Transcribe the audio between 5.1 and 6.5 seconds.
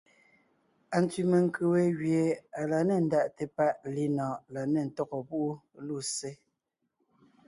púʼu lussé.